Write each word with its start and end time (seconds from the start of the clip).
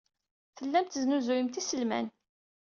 Tellamt 0.57 0.87
tesnuzuyemt 0.93 1.59
iselman. 1.61 2.07